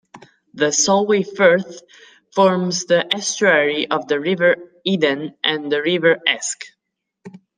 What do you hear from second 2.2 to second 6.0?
forms the estuary of the River Eden and the